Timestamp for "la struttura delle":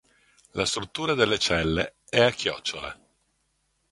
0.53-1.37